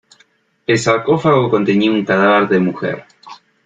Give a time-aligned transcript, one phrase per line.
[0.65, 3.05] El sarcófago contenía un cadáver de mujer.